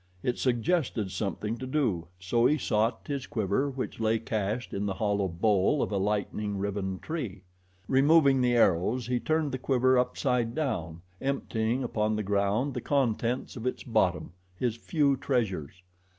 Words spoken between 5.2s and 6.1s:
bole of a